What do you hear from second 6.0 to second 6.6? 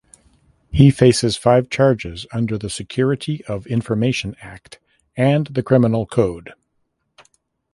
Code.